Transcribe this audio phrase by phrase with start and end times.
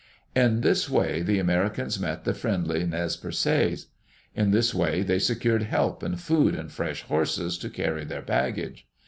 [0.35, 3.85] In this way the Americans met the friendly Nez Perccs.
[4.33, 8.87] In this way they secured help and food and fresh horses to carry their baggage.